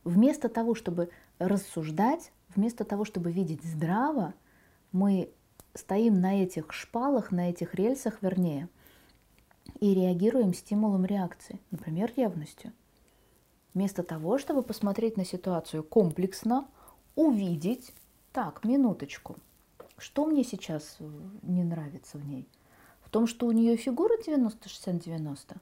вместо 0.02 0.49
того, 0.49 0.75
чтобы 0.75 1.11
рассуждать, 1.38 2.33
вместо 2.49 2.85
того, 2.85 3.04
чтобы 3.04 3.30
видеть 3.30 3.62
здраво, 3.62 4.33
мы 4.90 5.28
стоим 5.75 6.18
на 6.18 6.42
этих 6.42 6.73
шпалах, 6.73 7.30
на 7.30 7.50
этих 7.50 7.75
рельсах, 7.75 8.23
вернее, 8.23 8.71
и 9.80 9.94
реагируем 9.94 10.54
стимулом 10.54 11.04
реакции, 11.04 11.61
например, 11.71 12.12
ревностью. 12.16 12.73
Вместо 13.73 14.02
того, 14.02 14.38
чтобы 14.38 14.62
посмотреть 14.62 15.16
на 15.16 15.25
ситуацию 15.25 15.83
комплексно, 15.83 16.68
увидеть, 17.16 17.92
так, 18.33 18.64
минуточку, 18.64 19.37
что 19.99 20.26
мне 20.26 20.44
сейчас 20.44 20.97
э, 21.00 21.09
не 21.42 21.64
нравится 21.64 22.18
в 22.18 22.26
ней? 22.26 22.49
В 23.00 23.11
том, 23.11 23.26
что 23.26 23.47
у 23.47 23.52
нее 23.52 23.76
фигура 23.76 24.14
90-60-90? 24.26 25.56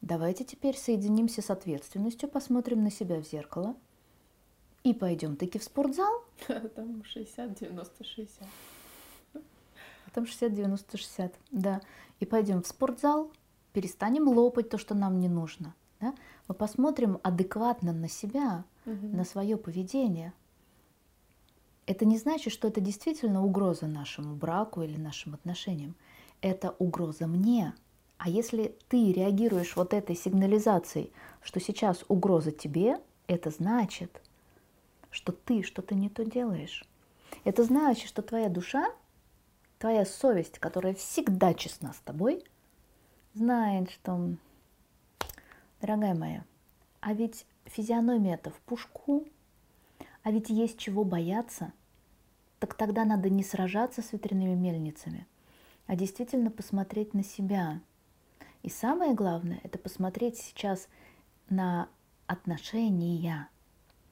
Давайте 0.00 0.44
теперь 0.44 0.76
соединимся 0.76 1.42
с 1.42 1.50
ответственностью, 1.50 2.28
посмотрим 2.28 2.82
на 2.82 2.90
себя 2.90 3.20
в 3.20 3.26
зеркало 3.26 3.76
и 4.82 4.94
пойдем 4.94 5.36
таки 5.36 5.58
в 5.58 5.64
спортзал. 5.64 6.24
Там 6.48 7.02
60-90-60. 7.14 8.28
Там 10.12 10.24
60-90-60, 10.24 11.32
да 11.50 11.80
и 12.20 12.24
пойдем 12.24 12.62
в 12.62 12.66
спортзал, 12.66 13.32
перестанем 13.72 14.28
лопать 14.28 14.68
то, 14.68 14.78
что 14.78 14.94
нам 14.94 15.18
не 15.18 15.28
нужно. 15.28 15.74
Да? 16.00 16.14
Мы 16.48 16.54
посмотрим 16.54 17.18
адекватно 17.22 17.92
на 17.92 18.08
себя, 18.08 18.64
угу. 18.86 19.06
на 19.08 19.24
свое 19.24 19.56
поведение. 19.56 20.32
Это 21.86 22.04
не 22.04 22.18
значит, 22.18 22.52
что 22.52 22.68
это 22.68 22.80
действительно 22.80 23.44
угроза 23.44 23.86
нашему 23.86 24.34
браку 24.34 24.82
или 24.82 24.96
нашим 24.96 25.34
отношениям. 25.34 25.94
Это 26.40 26.74
угроза 26.78 27.26
мне. 27.26 27.74
А 28.18 28.28
если 28.28 28.76
ты 28.88 29.12
реагируешь 29.12 29.74
вот 29.74 29.92
этой 29.92 30.14
сигнализацией, 30.14 31.10
что 31.42 31.58
сейчас 31.58 32.04
угроза 32.06 32.52
тебе, 32.52 33.00
это 33.26 33.50
значит, 33.50 34.22
что 35.10 35.32
ты 35.32 35.62
что-то 35.62 35.94
не 35.94 36.08
то 36.08 36.24
делаешь. 36.24 36.84
Это 37.44 37.64
значит, 37.64 38.08
что 38.08 38.22
твоя 38.22 38.48
душа 38.48 38.92
твоя 39.82 40.04
совесть, 40.04 40.60
которая 40.60 40.94
всегда 40.94 41.54
честна 41.54 41.92
с 41.92 41.98
тобой, 41.98 42.44
знает, 43.34 43.90
что, 43.90 44.36
дорогая 45.80 46.14
моя, 46.14 46.44
а 47.00 47.12
ведь 47.14 47.46
физиономия 47.64 48.34
это 48.34 48.50
в 48.50 48.60
пушку, 48.60 49.26
а 50.22 50.30
ведь 50.30 50.50
есть 50.50 50.78
чего 50.78 51.02
бояться, 51.02 51.72
так 52.60 52.74
тогда 52.74 53.04
надо 53.04 53.28
не 53.28 53.42
сражаться 53.42 54.02
с 54.02 54.12
ветряными 54.12 54.54
мельницами, 54.54 55.26
а 55.88 55.96
действительно 55.96 56.52
посмотреть 56.52 57.12
на 57.12 57.24
себя. 57.24 57.80
И 58.62 58.70
самое 58.70 59.14
главное, 59.14 59.58
это 59.64 59.80
посмотреть 59.80 60.38
сейчас 60.38 60.86
на 61.48 61.88
отношения. 62.28 63.48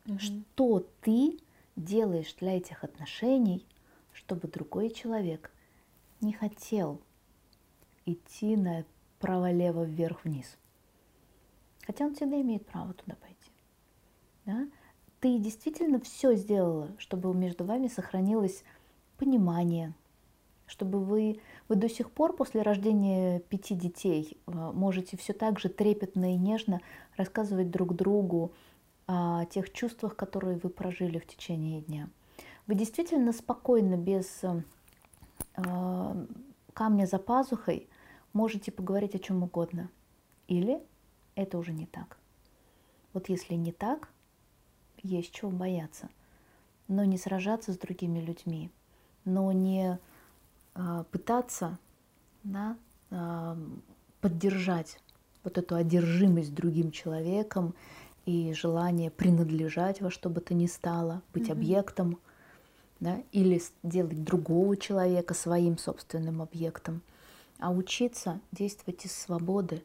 Угу. 0.09 0.19
Что 0.19 0.85
ты 1.01 1.39
делаешь 1.77 2.35
для 2.41 2.57
этих 2.57 2.83
отношений, 2.83 3.65
чтобы 4.13 4.49
другой 4.49 4.91
человек 4.91 5.53
не 6.21 6.33
хотел 6.33 7.01
идти 8.07 8.57
на 8.57 8.85
право-лево, 9.19 9.85
вверх-вниз. 9.85 10.57
Хотя 11.87 12.07
он 12.07 12.15
всегда 12.15 12.41
имеет 12.41 12.67
право 12.67 12.95
туда 12.95 13.17
пойти. 13.17 13.51
Да? 14.47 14.69
Ты 15.21 15.39
действительно 15.39 16.01
все 16.01 16.35
сделала, 16.35 16.91
чтобы 16.99 17.35
между 17.35 17.65
вами 17.65 17.89
сохранилось 17.89 18.65
понимание, 19.19 19.93
чтобы 20.67 21.01
вы, 21.01 21.41
вы 21.69 21.77
до 21.77 21.89
сих 21.89 22.11
пор 22.11 22.35
после 22.35 22.63
рождения 22.63 23.41
пяти 23.41 23.75
детей 23.75 24.39
э, 24.47 24.53
можете 24.73 25.17
все 25.17 25.35
так 25.35 25.59
же 25.59 25.69
трепетно 25.69 26.35
и 26.35 26.39
нежно 26.39 26.81
рассказывать 27.17 27.71
друг 27.71 27.95
другу 27.95 28.53
о 29.07 29.45
тех 29.47 29.73
чувствах, 29.73 30.17
которые 30.17 30.59
вы 30.59 30.71
прожили 30.71 31.19
в 31.19 31.27
течение 31.27 31.83
дня. 31.83 32.09
Вы 32.67 32.77
действительно 32.77 33.33
спокойно, 33.33 33.97
без 33.97 34.43
э, 34.45 34.63
камня 35.55 37.07
за 37.07 37.19
пазухой, 37.19 37.89
можете 38.33 38.73
поговорить 38.73 39.15
о 39.15 39.19
чем 39.19 39.43
угодно. 39.43 39.91
Или 40.49 40.83
это 41.35 41.59
уже 41.59 41.73
не 41.73 41.87
так. 41.87 42.17
Вот 43.13 43.29
если 43.29 43.55
не 43.55 43.73
так, 43.73 44.09
есть 45.03 45.33
чего 45.33 45.51
бояться. 45.51 46.09
Но 46.89 47.05
не 47.05 47.19
сражаться 47.19 47.73
с 47.73 47.79
другими 47.79 48.19
людьми, 48.19 48.71
но 49.25 49.53
не 49.53 49.99
э, 50.75 51.05
пытаться 51.11 51.79
да, 52.43 52.77
э, 53.11 53.57
поддержать 54.21 55.01
вот 55.45 55.57
эту 55.57 55.77
одержимость 55.77 56.55
другим 56.55 56.91
человеком 56.91 57.75
и 58.27 58.53
желание 58.53 59.11
принадлежать 59.11 60.01
во 60.01 60.11
что 60.11 60.29
бы 60.29 60.41
то 60.41 60.55
ни 60.55 60.67
стало, 60.67 61.23
быть 61.33 61.49
mm-hmm. 61.49 61.53
объектом, 61.53 62.19
да, 63.01 63.23
или 63.33 63.61
сделать 63.83 64.23
другого 64.23 64.77
человека 64.77 65.35
своим 65.35 65.79
собственным 65.79 66.43
объектом, 66.43 67.03
а 67.59 67.73
учиться 67.73 68.41
действовать 68.53 69.05
из 69.05 69.13
свободы, 69.13 69.83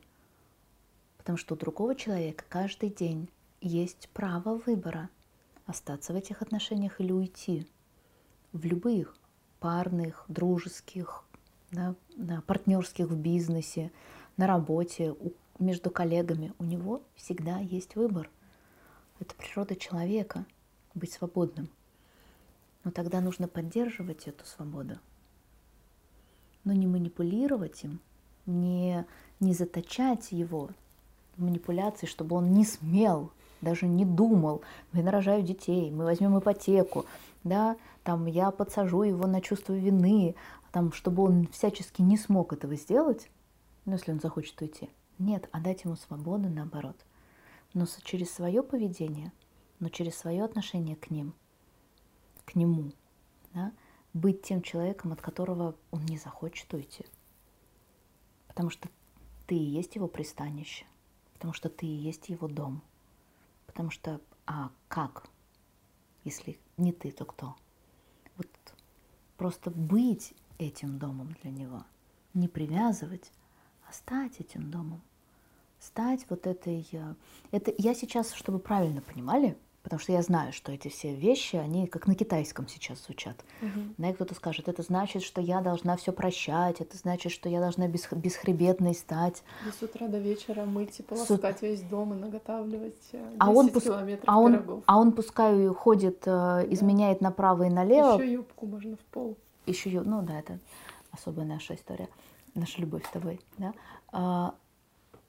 потому 1.17 1.38
что 1.38 1.55
у 1.55 1.57
другого 1.57 1.95
человека 1.95 2.45
каждый 2.50 2.89
день 2.89 3.29
есть 3.62 4.10
право 4.13 4.62
выбора 4.65 5.10
остаться 5.65 6.13
в 6.13 6.15
этих 6.15 6.41
отношениях 6.41 7.01
или 7.01 7.12
уйти 7.12 7.67
в 8.51 8.65
любых 8.65 9.17
парных, 9.60 10.25
дружеских, 10.27 11.24
да, 11.72 11.95
партнерских 12.45 13.07
в 13.07 13.15
бизнесе, 13.15 13.91
на 14.38 14.48
работе, 14.48 15.15
между 15.57 15.89
коллегами. 15.89 16.53
У 16.60 16.63
него 16.63 17.01
всегда 17.15 17.57
есть 17.60 17.95
выбор. 17.95 18.29
Это 19.19 19.34
природа 19.36 19.75
человека 19.75 20.45
быть 20.93 21.13
свободным. 21.13 21.69
Но 22.86 22.92
тогда 22.92 23.20
нужно 23.20 23.48
поддерживать 23.48 24.27
эту 24.27 24.46
свободу. 24.46 25.00
Но 26.63 26.72
не 26.72 26.86
манипулировать 26.88 27.84
им, 27.84 28.00
не, 28.46 29.06
не 29.39 29.54
заточать 29.54 30.32
его 30.32 30.70
в 31.36 31.44
манипуляции, 31.44 32.06
чтобы 32.06 32.36
он 32.36 32.54
не 32.54 32.63
смел, 32.63 33.32
даже 33.62 33.88
не 33.88 34.06
думал, 34.06 34.62
мы 34.92 35.01
нарожаю 35.01 35.42
детей, 35.42 35.89
мы 35.89 36.06
возьмем 36.06 36.38
ипотеку, 36.38 37.06
да, 37.44 37.75
там 38.04 38.27
я 38.27 38.51
подсажу 38.51 39.01
его 39.01 39.25
на 39.25 39.42
чувство 39.42 39.74
вины, 39.74 40.36
там, 40.72 40.94
чтобы 40.94 41.24
он 41.24 41.48
всячески 41.48 42.04
не 42.04 42.18
смог 42.18 42.54
этого 42.54 42.75
сделать, 42.75 43.30
ну, 43.86 43.94
если 43.94 44.12
он 44.12 44.20
захочет 44.20 44.62
уйти. 44.62 44.89
Нет, 45.18 45.50
отдать 45.51 45.86
ему 45.86 45.96
свободу 45.96 46.50
наоборот. 46.50 46.98
Но 47.74 47.88
через 48.04 48.32
свое 48.32 48.62
поведение, 48.62 49.32
но 49.80 49.89
через 49.89 50.15
свое 50.15 50.44
отношение 50.44 50.96
к 50.96 51.10
ним, 51.10 51.34
к 52.46 52.56
нему, 52.56 52.92
да, 53.54 53.74
быть 54.14 54.42
тем 54.44 54.62
человеком, 54.62 55.12
от 55.12 55.22
которого 55.22 55.75
он 55.92 56.06
не 56.06 56.18
захочет 56.18 56.74
уйти. 56.74 57.06
Потому 58.48 58.70
что 58.70 58.90
ты 59.48 59.56
и 59.56 59.64
есть 59.64 59.96
его 59.96 60.08
пристанище, 60.08 60.86
потому 61.34 61.54
что 61.54 61.70
ты 61.70 61.86
и 61.86 61.90
есть 61.90 62.30
его 62.30 62.48
дом. 62.48 62.82
Потому 63.66 63.92
что, 63.92 64.22
а 64.46 64.72
как, 64.88 65.28
если 66.24 66.58
не 66.78 66.94
ты, 66.94 67.12
то 67.12 67.25
кто? 67.25 67.56
Вот 68.38 68.48
просто 69.38 69.70
быть 69.70 70.34
этим 70.58 70.98
домом 70.98 71.36
для 71.42 71.52
него, 71.52 71.84
не 72.34 72.48
привязывать, 72.48 73.32
а 73.88 73.94
стать 73.94 74.40
этим 74.40 74.72
домом. 74.72 75.02
Стать 75.80 76.25
вот 76.30 76.48
этой... 76.48 76.88
Э, 76.94 77.16
это 77.52 77.74
я 77.78 77.94
сейчас, 77.94 78.34
чтобы 78.34 78.60
правильно 78.60 79.02
понимали, 79.02 79.58
потому 79.86 80.01
что 80.01 80.12
я 80.12 80.22
знаю, 80.22 80.51
что 80.51 80.74
эти 80.74 80.89
все 80.89 81.13
вещи, 81.15 81.56
они 81.56 81.88
как 81.88 82.08
на 82.08 82.15
китайском 82.15 82.68
сейчас 82.68 83.06
звучат. 83.06 83.38
Угу. 83.62 83.82
Да, 84.00 84.10
и 84.10 84.13
кто-то 84.13 84.36
скажет, 84.36 84.67
это 84.67 84.82
значит, 84.82 85.24
что 85.24 85.39
я 85.39 85.62
должна 85.62 85.95
все 85.95 86.12
прощать, 86.12 86.82
это 86.82 86.98
значит, 86.98 87.32
что 87.32 87.48
я 87.48 87.60
должна 87.60 87.88
бес, 87.88 88.08
бесхребетной 88.12 88.95
стать. 88.95 89.43
И 89.65 89.71
с 89.71 89.82
утра 89.82 90.08
до 90.08 90.17
вечера 90.17 90.65
мыть 90.65 91.00
и 91.00 91.04
полоскать 91.04 91.60
с... 91.60 91.62
весь 91.62 91.82
дом 91.84 92.13
и 92.13 92.17
наготавливать 92.17 92.95
10 93.12 93.13
э, 93.13 93.36
а 93.39 93.52
он 93.52 93.69
пус... 93.69 93.86
а 93.88 94.39
он, 94.39 94.54
пирогов. 94.54 94.84
А 94.86 94.98
он 95.00 95.12
пускай 95.13 95.67
ходит, 95.67 96.24
э, 96.24 96.26
да. 96.26 96.65
изменяет 96.69 97.21
направо 97.21 97.63
и 97.63 97.69
налево. 97.69 98.19
Еще 98.19 98.34
юбку 98.34 98.65
можно 98.65 98.98
в 98.98 99.06
пол. 99.12 99.38
Еще, 99.65 100.02
ну 100.02 100.21
да, 100.21 100.39
это 100.39 100.60
особая 101.12 101.45
наша 101.45 101.76
история 101.76 102.10
наша 102.56 102.82
любовь 102.82 103.06
с 103.06 103.10
тобой, 103.10 103.39
да? 103.58 103.74
А, 104.12 104.56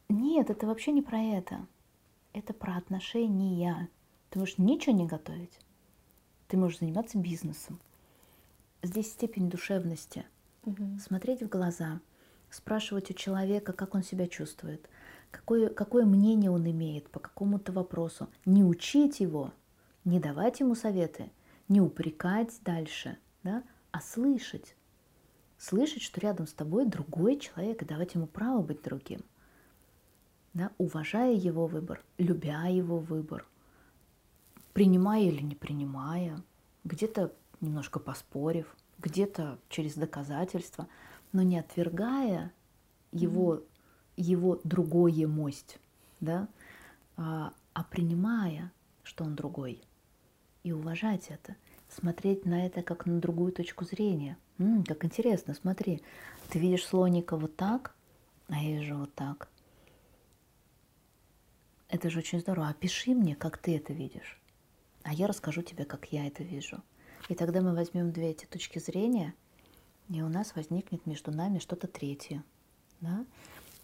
нет, 0.09 0.49
это 0.49 0.66
вообще 0.66 0.92
не 0.92 1.03
про 1.03 1.19
это. 1.19 1.66
Это 2.33 2.55
про 2.55 2.77
отношения. 2.77 3.88
Ты 4.31 4.39
можешь 4.39 4.59
ничего 4.59 4.95
не 4.95 5.07
готовить. 5.07 5.59
Ты 6.49 6.57
можешь 6.57 6.81
заниматься 6.81 7.19
бизнесом. 7.19 7.81
Здесь 8.83 9.11
степень 9.11 9.49
душевности. 9.49 10.27
Угу. 10.65 10.99
Смотреть 11.01 11.43
в 11.43 11.49
глаза, 11.49 12.01
спрашивать 12.51 13.11
у 13.11 13.15
человека, 13.15 13.73
как 13.73 13.95
он 13.95 14.03
себя 14.03 14.27
чувствует, 14.27 14.89
какое, 15.31 15.69
какое 15.69 16.05
мнение 16.05 16.51
он 16.51 16.69
имеет 16.69 17.09
по 17.11 17.21
какому-то 17.21 17.73
вопросу. 17.73 18.29
Не 18.45 18.65
учить 18.65 19.21
его, 19.21 19.53
не 20.05 20.21
давать 20.21 20.61
ему 20.61 20.75
советы, 20.75 21.31
не 21.69 21.81
упрекать 21.81 22.59
дальше, 22.62 23.19
да, 23.43 23.62
а 23.91 24.01
слышать 24.01 24.77
слышать, 25.59 26.03
что 26.03 26.21
рядом 26.21 26.47
с 26.47 26.53
тобой 26.53 26.87
другой 26.87 27.39
человек, 27.39 27.83
и 27.83 27.87
давать 27.87 28.15
ему 28.15 28.27
право 28.27 28.62
быть 28.62 28.83
другим. 28.83 29.21
Да, 30.55 30.71
уважая 30.79 31.35
его 31.35 31.67
выбор, 31.67 32.03
любя 32.19 32.67
его 32.67 32.99
выбор, 32.99 33.47
принимая 34.77 35.23
или 35.23 35.41
не 35.41 35.55
принимая, 35.55 36.43
где-то 36.85 37.33
немножко 37.62 37.99
поспорив, 37.99 38.77
где-то 38.99 39.59
через 39.71 39.95
доказательства, 39.95 40.87
но 41.33 41.41
не 41.41 41.59
отвергая 41.59 42.53
его, 43.11 43.55
mm-hmm. 43.55 43.65
его 44.19 44.61
другое 44.65 45.27
мость, 45.27 45.79
да, 46.21 46.49
а, 47.17 47.55
а 47.73 47.85
принимая, 47.85 48.71
что 49.03 49.25
он 49.25 49.35
другой, 49.35 49.83
и 50.62 50.73
уважать 50.73 51.29
это, 51.31 51.57
смотреть 51.89 52.45
на 52.45 52.67
это 52.67 52.83
как 52.83 53.07
на 53.07 53.19
другую 53.19 53.53
точку 53.53 53.87
зрения– 53.87 54.37
М, 54.59 54.85
как 54.85 55.05
интересно, 55.05 55.55
смотри, 55.55 56.03
ты 56.49 56.59
видишь 56.59 56.87
слоника 56.87 57.37
вот 57.37 57.57
так, 57.57 57.95
а 58.49 58.59
я 58.62 58.79
вижу 58.79 58.97
вот 58.97 59.15
так. 59.15 59.49
Это 61.89 62.11
же 62.11 62.19
очень 62.21 62.41
здорово. 62.41 62.69
Опиши 62.69 63.15
мне, 63.15 63.37
как 63.37 63.59
ты 63.59 63.77
это 63.77 63.93
видишь. 63.93 64.41
А 65.07 65.12
я 65.12 65.29
расскажу 65.29 65.62
тебе, 65.62 65.85
как 65.85 66.07
я 66.12 66.27
это 66.27 66.42
вижу. 66.42 66.83
И 67.29 67.37
тогда 67.37 67.61
мы 67.61 67.77
возьмем 67.77 68.11
две 68.11 68.31
эти 68.33 68.45
точки 68.45 68.81
зрения, 68.81 69.37
и 70.09 70.21
у 70.21 70.29
нас 70.29 70.57
возникнет 70.57 71.07
между 71.07 71.31
нами 71.31 71.61
что-то 71.61 71.87
третье. 71.87 72.42
Да? 73.01 73.25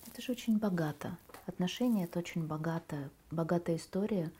Это 0.08 0.20
же 0.20 0.32
очень 0.32 0.58
богато. 0.58 1.16
Отношения– 1.46 2.04
это 2.06 2.18
очень 2.18 2.44
богатая, 2.44 3.08
богатая 3.30 3.76
история, 3.76 4.32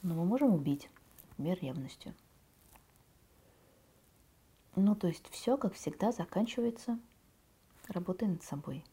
но 0.00 0.14
мы 0.14 0.24
можем 0.24 0.54
убить, 0.54 0.88
например, 1.36 1.58
ревностью. 1.60 2.14
Ну, 4.74 4.94
то 4.96 5.08
есть 5.08 5.28
все, 5.28 5.58
как 5.58 5.74
всегда, 5.74 6.12
заканчивается 6.12 6.98
работой 7.88 8.28
над 8.28 8.42
собой. 8.42 8.86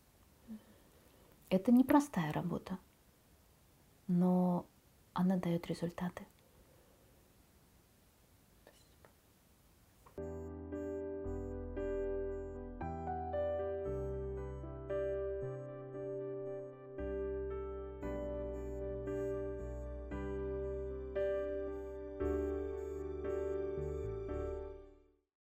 Это 1.49 1.71
непростая 1.71 2.33
работа, 2.33 2.77
но 4.07 4.65
она 5.13 5.37
дает 5.37 5.67
результаты. 5.67 6.25